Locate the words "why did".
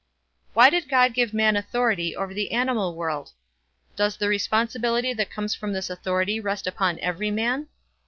0.55-0.89